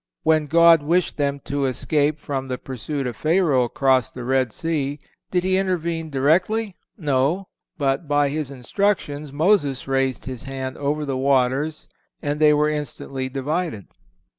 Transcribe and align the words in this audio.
When 0.23 0.47
God 0.47 0.81
wished 0.81 1.17
them 1.17 1.41
to 1.41 1.67
escape 1.67 2.17
from 2.17 2.47
the 2.47 2.57
pursuit 2.57 3.05
of 3.05 3.15
Pharaoh 3.15 3.65
across 3.65 4.09
the 4.09 4.23
Red 4.23 4.51
Sea, 4.51 4.97
did 5.29 5.43
He 5.43 5.57
intervene 5.59 6.09
directly? 6.09 6.75
No; 6.97 7.49
but, 7.77 8.07
by 8.07 8.29
His 8.29 8.49
instructions, 8.49 9.31
Moses 9.31 9.87
raised 9.87 10.25
his 10.25 10.41
hand 10.45 10.75
over 10.79 11.05
the 11.05 11.17
waters 11.17 11.87
and 12.19 12.39
they 12.39 12.51
were 12.51 12.67
instantly 12.67 13.29
divided. 13.29 13.89